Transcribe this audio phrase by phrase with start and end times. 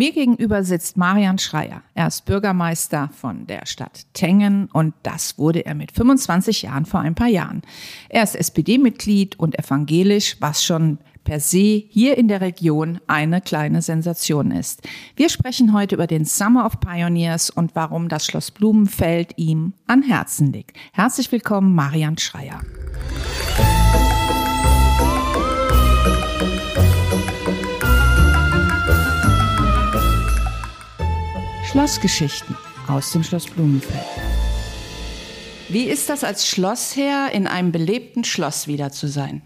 [0.00, 1.82] Mir gegenüber sitzt Marian Schreier.
[1.92, 7.00] Er ist Bürgermeister von der Stadt Tengen und das wurde er mit 25 Jahren vor
[7.00, 7.60] ein paar Jahren.
[8.08, 13.82] Er ist SPD-Mitglied und evangelisch, was schon per se hier in der Region eine kleine
[13.82, 14.80] Sensation ist.
[15.16, 20.00] Wir sprechen heute über den Summer of Pioneers und warum das Schloss Blumenfeld ihm an
[20.00, 20.78] Herzen liegt.
[20.94, 22.62] Herzlich willkommen, Marian Schreier.
[31.70, 32.56] Schlossgeschichten
[32.88, 34.02] aus dem Schloss Blumenfeld.
[35.68, 39.40] Wie ist das als Schlossherr in einem belebten Schloss wieder zu sein?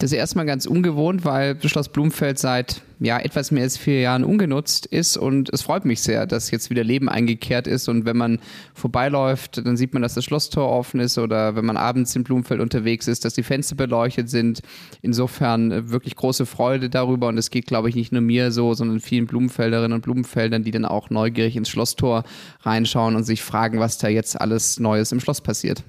[0.00, 4.24] Das ist erstmal ganz ungewohnt, weil Schloss Blumenfeld seit ja, etwas mehr als vier Jahren
[4.24, 8.16] ungenutzt ist und es freut mich sehr, dass jetzt wieder Leben eingekehrt ist und wenn
[8.16, 8.38] man
[8.72, 12.62] vorbeiläuft, dann sieht man, dass das Schlosstor offen ist oder wenn man abends im Blumenfeld
[12.62, 14.62] unterwegs ist, dass die Fenster beleuchtet sind.
[15.02, 18.72] Insofern äh, wirklich große Freude darüber und es geht, glaube ich, nicht nur mir so,
[18.72, 22.24] sondern vielen Blumenfelderinnen und Blumenfeldern, die dann auch neugierig ins Schlosstor
[22.62, 25.84] reinschauen und sich fragen, was da jetzt alles Neues im Schloss passiert.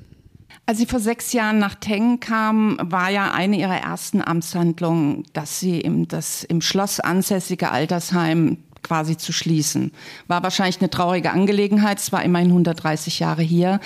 [0.66, 5.60] Als Sie vor sechs Jahren nach Tengen kamen, war ja eine Ihrer ersten Amtshandlungen, dass
[5.60, 9.92] Sie im, das im Schloss ansässige Altersheim quasi zu schließen.
[10.28, 12.00] War wahrscheinlich eine traurige Angelegenheit.
[12.00, 13.80] Es war immerhin 130 Jahre hier.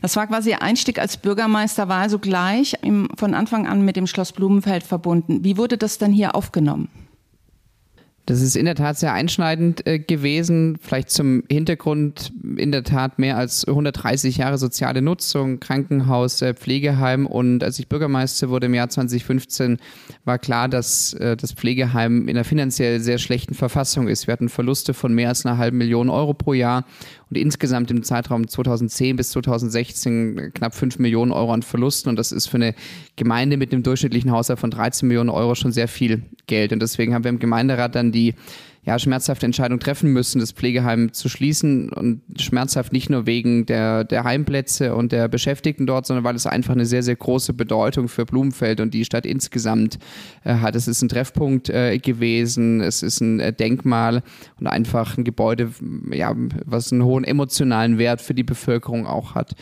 [0.00, 3.96] Das war quasi Ihr Einstieg als Bürgermeister, war also gleich im, von Anfang an mit
[3.96, 5.44] dem Schloss Blumenfeld verbunden.
[5.44, 6.88] Wie wurde das dann hier aufgenommen?
[8.26, 10.78] Das ist in der Tat sehr einschneidend äh, gewesen.
[10.80, 17.26] Vielleicht zum Hintergrund in der Tat mehr als 130 Jahre soziale Nutzung, Krankenhaus, äh, Pflegeheim.
[17.26, 19.78] Und als ich Bürgermeister wurde im Jahr 2015,
[20.24, 24.28] war klar, dass äh, das Pflegeheim in einer finanziell sehr schlechten Verfassung ist.
[24.28, 26.84] Wir hatten Verluste von mehr als einer halben Million Euro pro Jahr
[27.32, 32.10] und insgesamt im Zeitraum 2010 bis 2016 knapp 5 Millionen Euro an Verlusten.
[32.10, 32.74] Und das ist für eine
[33.16, 36.74] Gemeinde mit einem durchschnittlichen Haushalt von 13 Millionen Euro schon sehr viel Geld.
[36.74, 38.34] Und deswegen haben wir im Gemeinderat dann die
[38.84, 41.90] ja, schmerzhafte Entscheidung treffen müssen, das Pflegeheim zu schließen.
[41.92, 46.46] Und schmerzhaft nicht nur wegen der, der Heimplätze und der Beschäftigten dort, sondern weil es
[46.46, 50.00] einfach eine sehr, sehr große Bedeutung für Blumenfeld und die Stadt insgesamt
[50.42, 50.74] äh, hat.
[50.74, 54.24] Es ist ein Treffpunkt äh, gewesen, es ist ein äh, Denkmal
[54.58, 55.70] und einfach ein Gebäude,
[56.10, 56.34] ja,
[56.66, 59.54] was einen hohen emotionalen Wert für die Bevölkerung auch hat.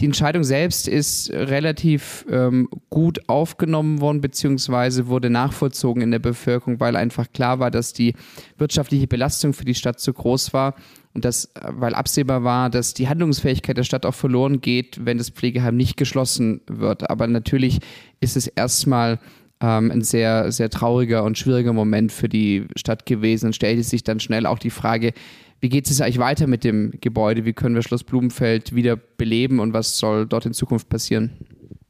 [0.00, 6.78] Die Entscheidung selbst ist relativ ähm, gut aufgenommen worden, beziehungsweise wurde nachvollzogen in der Bevölkerung,
[6.78, 8.14] weil einfach klar war, dass die
[8.58, 10.76] wirtschaftliche Belastung für die Stadt zu groß war
[11.14, 15.30] und das, weil absehbar war, dass die Handlungsfähigkeit der Stadt auch verloren geht, wenn das
[15.30, 17.10] Pflegeheim nicht geschlossen wird.
[17.10, 17.80] Aber natürlich
[18.20, 19.18] ist es erstmal
[19.60, 24.04] ähm, ein sehr, sehr trauriger und schwieriger Moment für die Stadt gewesen und stellte sich
[24.04, 25.12] dann schnell auch die Frage,
[25.60, 27.44] wie geht es eigentlich weiter mit dem Gebäude?
[27.44, 31.32] Wie können wir Schloss Blumenfeld wieder beleben und was soll dort in Zukunft passieren?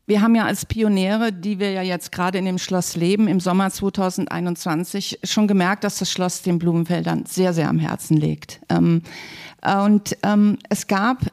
[0.07, 3.41] Wir haben ja als Pioniere, die wir ja jetzt gerade in dem Schloss leben, im
[3.41, 8.59] Sommer 2021 schon gemerkt, dass das Schloss den Blumenfeldern sehr, sehr am Herzen liegt.
[8.71, 9.03] Ähm,
[9.85, 11.27] und ähm, es gab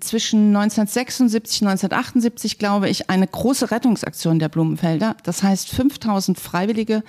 [0.00, 5.16] zwischen 1976 und 1978, glaube ich, eine große Rettungsaktion der Blumenfelder.
[5.22, 7.02] Das heißt, 5000 Freiwillige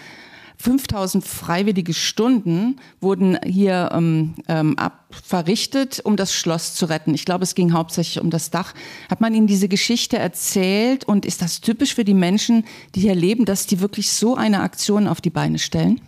[0.57, 7.13] 5000 freiwillige Stunden wurden hier ähm, ähm, ab verrichtet, um das Schloss zu retten.
[7.13, 8.73] Ich glaube, es ging hauptsächlich um das Dach.
[9.09, 13.15] Hat man Ihnen diese Geschichte erzählt und ist das typisch für die Menschen, die hier
[13.15, 16.01] leben, dass die wirklich so eine Aktion auf die Beine stellen?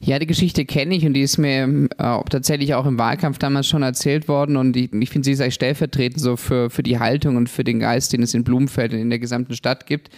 [0.00, 3.66] Ja, die Geschichte kenne ich und die ist mir äh, tatsächlich auch im Wahlkampf damals
[3.66, 6.98] schon erzählt worden und ich, ich finde, sie ist eigentlich stellvertretend so für, für die
[6.98, 10.10] Haltung und für den Geist, den es in Blumenfeld und in der gesamten Stadt gibt.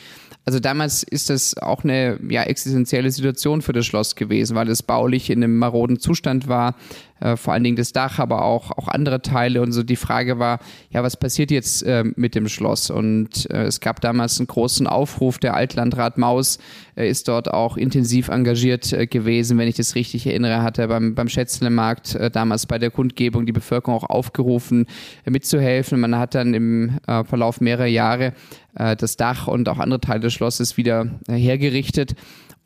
[0.46, 4.82] Also damals ist das auch eine ja, existenzielle Situation für das Schloss gewesen, weil es
[4.82, 6.74] baulich in einem maroden Zustand war,
[7.24, 9.62] äh, vor allen Dingen das Dach, aber auch, auch andere Teile.
[9.62, 12.90] Und so die Frage war, ja, was passiert jetzt äh, mit dem Schloss?
[12.90, 16.58] Und äh, es gab damals einen großen Aufruf, der Altlandrat Maus
[16.96, 20.88] äh, ist dort auch intensiv engagiert äh, gewesen, wenn ich das richtig erinnere, hat er
[20.88, 24.86] beim, beim Schätzlemarkt äh, damals bei der Kundgebung die Bevölkerung auch aufgerufen,
[25.24, 25.98] mitzuhelfen.
[25.98, 28.32] Man hat dann im Verlauf mehrerer Jahre
[28.74, 32.14] das Dach und auch andere Teile des Schlosses wieder hergerichtet.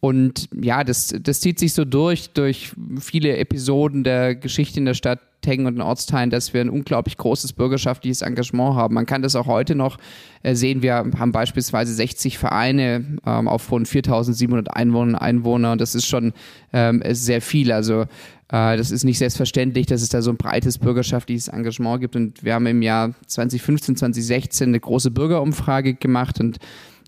[0.00, 4.94] Und ja, das, das zieht sich so durch, durch viele Episoden der Geschichte in der
[4.94, 8.94] Stadt Tengen und den Ortsteilen, dass wir ein unglaublich großes bürgerschaftliches Engagement haben.
[8.94, 9.96] Man kann das auch heute noch
[10.42, 10.82] äh, sehen.
[10.82, 16.32] Wir haben beispielsweise 60 Vereine ähm, auf rund 4700 Einwohnern Einwohner und das ist schon
[16.72, 17.70] ähm, sehr viel.
[17.70, 18.02] Also
[18.50, 22.16] äh, das ist nicht selbstverständlich, dass es da so ein breites bürgerschaftliches Engagement gibt.
[22.16, 26.58] Und wir haben im Jahr 2015, 2016 eine große Bürgerumfrage gemacht und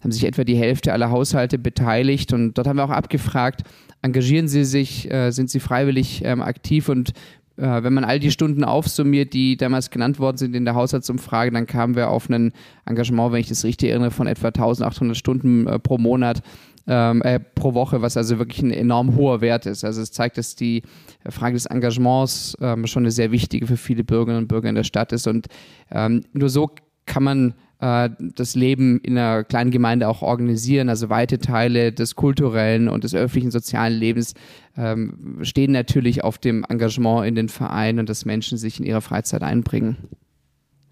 [0.03, 3.63] haben sich etwa die Hälfte aller Haushalte beteiligt und dort haben wir auch abgefragt,
[4.03, 7.13] engagieren Sie sich, äh, sind Sie freiwillig ähm, aktiv und
[7.57, 11.51] äh, wenn man all die Stunden aufsummiert, die damals genannt worden sind in der Haushaltsumfrage,
[11.51, 12.53] dann kamen wir auf ein
[12.87, 16.43] Engagement, wenn ich das richtig erinnere, von etwa 1800 Stunden äh, pro Monat
[16.87, 19.85] ähm, äh, pro Woche, was also wirklich ein enorm hoher Wert ist.
[19.85, 20.83] Also es zeigt, dass die
[21.29, 24.85] Frage des Engagements ähm, schon eine sehr wichtige für viele Bürgerinnen und Bürger in der
[24.85, 25.27] Stadt ist.
[25.27, 25.49] Und
[25.91, 26.71] ähm, nur so
[27.11, 30.89] kann man äh, das Leben in einer kleinen Gemeinde auch organisieren.
[30.89, 34.35] Also weite Teile des kulturellen und des öffentlichen sozialen Lebens
[34.77, 39.01] ähm, stehen natürlich auf dem Engagement in den Vereinen und dass Menschen sich in ihrer
[39.01, 39.97] Freizeit einbringen.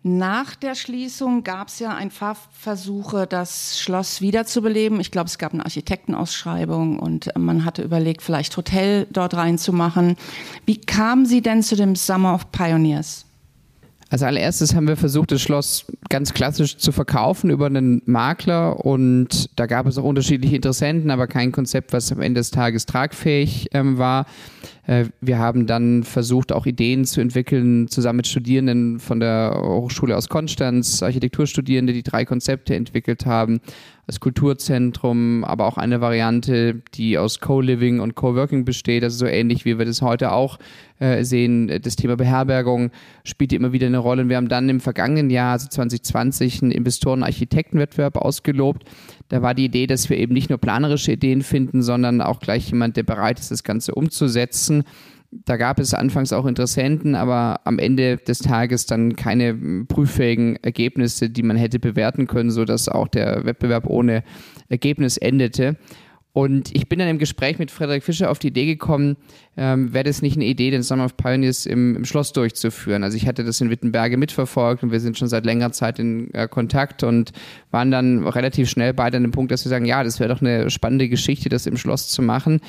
[0.03, 5.01] Nach der Schließung gab es ja ein paar Versuche, das Schloss wiederzubeleben.
[5.01, 10.17] Ich glaube, es gab eine Architektenausschreibung und man hatte überlegt, vielleicht Hotel dort reinzumachen.
[10.67, 13.28] Wie kamen Sie denn zu dem Summer of Pioneers?
[14.11, 19.51] Als allererstes haben wir versucht, das Schloss ganz klassisch zu verkaufen über einen Makler und
[19.57, 23.69] da gab es auch unterschiedliche Interessenten, aber kein Konzept, was am Ende des Tages tragfähig
[23.73, 24.25] ähm, war.
[24.87, 30.17] Äh, wir haben dann versucht, auch Ideen zu entwickeln, zusammen mit Studierenden von der Hochschule
[30.17, 33.61] aus Konstanz, Architekturstudierende, die drei Konzepte entwickelt haben
[34.09, 39.67] das Kulturzentrum, aber auch eine Variante, die aus Co-Living und Co-Working besteht, also so ähnlich
[39.67, 40.59] wie wir das heute auch
[40.99, 41.71] äh, sehen.
[41.83, 42.91] Das Thema Beherbergung
[43.23, 44.23] spielt immer wieder eine Rolle.
[44.23, 48.85] Und wir haben dann im vergangenen Jahr, also 2020, einen Investoren-Architektenwettbewerb ausgelobt.
[49.29, 52.71] Da war die Idee, dass wir eben nicht nur planerische Ideen finden, sondern auch gleich
[52.71, 54.85] jemand, der bereit ist, das Ganze umzusetzen.
[55.31, 61.29] Da gab es anfangs auch Interessenten, aber am Ende des Tages dann keine prüffähigen Ergebnisse,
[61.29, 64.25] die man hätte bewerten können, sodass auch der Wettbewerb ohne
[64.69, 65.77] Ergebnis endete.
[66.39, 69.17] Und ich bin dann im Gespräch mit Frederik Fischer auf die Idee gekommen,
[69.57, 73.03] ähm, wäre das nicht eine Idee, den Summer of Pioneers im, im, Schloss durchzuführen.
[73.03, 76.33] Also ich hatte das in Wittenberge mitverfolgt und wir sind schon seit längerer Zeit in
[76.35, 77.33] äh, Kontakt und
[77.71, 80.41] waren dann relativ schnell beide an dem Punkt, dass wir sagen, ja, das wäre doch
[80.41, 82.61] eine spannende Geschichte, das im Schloss zu machen.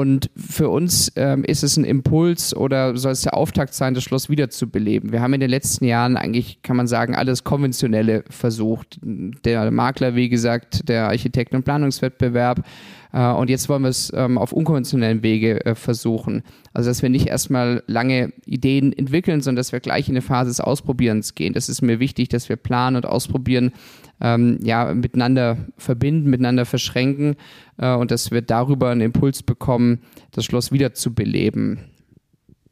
[0.00, 4.02] Und für uns ähm, ist es ein Impuls oder soll es der Auftakt sein, das
[4.02, 5.12] Schloss wiederzubeleben.
[5.12, 8.98] Wir haben in den letzten Jahren eigentlich, kann man sagen, alles Konventionelle versucht.
[9.02, 12.64] Der Makler, wie gesagt, der Architekten- und Planungswettbewerb.
[13.12, 16.42] Äh, und jetzt wollen wir es ähm, auf unkonventionellen Wege äh, versuchen.
[16.72, 20.50] Also, dass wir nicht erstmal lange Ideen entwickeln, sondern dass wir gleich in eine Phase
[20.50, 21.52] des Ausprobierens gehen.
[21.52, 23.72] Das ist mir wichtig, dass wir planen und ausprobieren,
[24.20, 27.36] ähm, ja, miteinander verbinden, miteinander verschränken
[27.78, 30.00] äh, und dass wir darüber einen Impuls bekommen,
[30.32, 31.90] das Schloss wieder zu beleben.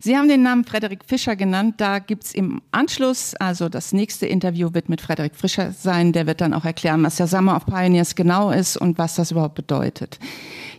[0.00, 1.74] Sie haben den Namen Frederik Fischer genannt.
[1.78, 6.12] Da gibt es im Anschluss, also das nächste Interview wird mit Frederik Fischer sein.
[6.12, 9.32] Der wird dann auch erklären, was der Summer of Pioneers genau ist und was das
[9.32, 10.20] überhaupt bedeutet.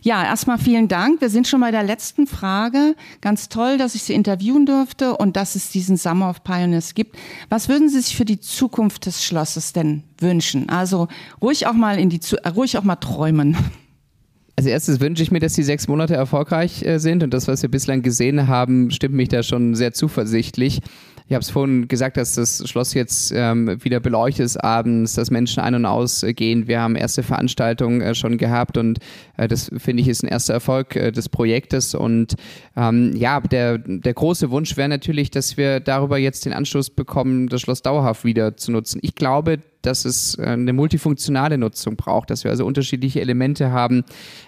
[0.00, 1.20] Ja, erstmal vielen Dank.
[1.20, 2.96] Wir sind schon bei der letzten Frage.
[3.20, 7.18] Ganz toll, dass ich Sie interviewen durfte und dass es diesen Summer of Pioneers gibt.
[7.50, 10.70] Was würden Sie sich für die Zukunft des Schlosses denn wünschen?
[10.70, 11.08] Also
[11.42, 12.20] ruhig auch mal in die,
[12.56, 13.54] ruhig auch mal träumen.
[14.60, 17.62] Als erstes wünsche ich mir, dass die sechs Monate erfolgreich äh, sind und das, was
[17.62, 20.80] wir bislang gesehen haben, stimmt mich da schon sehr zuversichtlich.
[21.28, 25.30] Ich habe es vorhin gesagt, dass das Schloss jetzt ähm, wieder beleuchtet ist abends, dass
[25.30, 26.68] Menschen ein- und ausgehen.
[26.68, 28.98] Wir haben erste Veranstaltungen äh, schon gehabt und
[29.38, 31.94] äh, das finde ich ist ein erster Erfolg äh, des Projektes.
[31.94, 32.34] Und
[32.76, 37.48] ähm, ja, der, der große Wunsch wäre natürlich, dass wir darüber jetzt den Anschluss bekommen,
[37.48, 38.98] das Schloss dauerhaft wieder zu nutzen.
[39.00, 44.04] Ich glaube, dass es äh, eine multifunktionale Nutzung braucht, dass wir also unterschiedliche Elemente haben.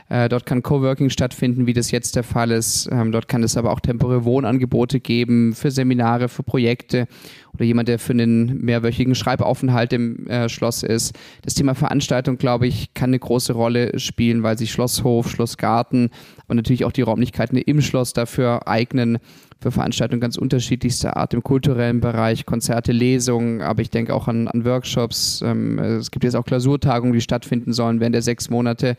[0.08, 2.88] Äh, dort kann Coworking stattfinden, wie das jetzt der Fall ist.
[2.90, 7.06] Ähm, dort kann es aber auch temporäre Wohnangebote geben für Seminare, für Projekte
[7.54, 11.14] oder jemand, der für einen mehrwöchigen Schreibaufenthalt im äh, Schloss ist.
[11.42, 16.10] Das Thema Veranstaltung, glaube ich, kann eine große Rolle spielen, weil sich Schlosshof, Schlossgarten
[16.52, 19.18] und natürlich auch die Räumlichkeiten im Schloss dafür eignen,
[19.60, 24.48] für Veranstaltungen ganz unterschiedlichster Art im kulturellen Bereich, Konzerte, Lesungen, aber ich denke auch an,
[24.48, 25.42] an Workshops.
[25.44, 28.96] Ähm, es gibt jetzt auch Klausurtagungen, die stattfinden sollen während der sechs Monate.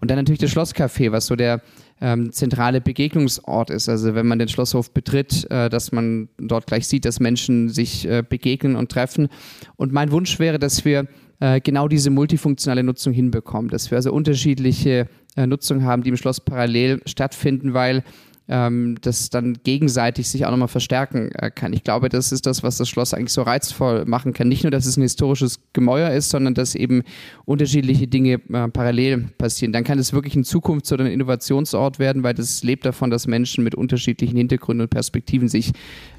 [0.00, 1.62] Und dann natürlich das Schlosscafé, was so der
[2.00, 3.88] ähm, zentrale Begegnungsort ist.
[3.88, 8.06] Also wenn man den Schlosshof betritt, äh, dass man dort gleich sieht, dass Menschen sich
[8.06, 9.28] äh, begegnen und treffen.
[9.76, 11.06] Und mein Wunsch wäre, dass wir
[11.40, 16.16] äh, genau diese multifunktionale Nutzung hinbekommen, dass wir also unterschiedliche äh, Nutzungen haben, die im
[16.16, 18.04] Schloss parallel stattfinden, weil
[18.48, 21.72] ähm, das dann gegenseitig sich auch nochmal verstärken äh, kann.
[21.72, 24.48] Ich glaube, das ist das, was das Schloss eigentlich so reizvoll machen kann.
[24.48, 27.02] Nicht nur, dass es ein historisches Gemäuer ist, sondern dass eben
[27.44, 29.72] unterschiedliche Dinge äh, parallel passieren.
[29.72, 33.26] Dann kann es wirklich ein Zukunfts- oder ein Innovationsort werden, weil das lebt davon, dass
[33.26, 35.72] Menschen mit unterschiedlichen Hintergründen und Perspektiven sich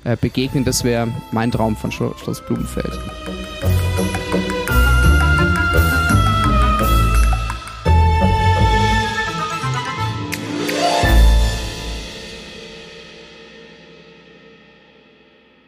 [0.03, 0.63] äh, begegnen.
[0.63, 3.00] Das wäre mein Traum von Schloss Blumenfeld.